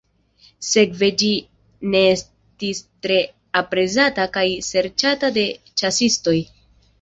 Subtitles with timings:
[0.67, 1.27] Sekve ĝi
[1.95, 3.19] ne estis tre
[3.61, 5.45] aprezata kaj serĉata de
[5.83, 6.37] ĉasistoj.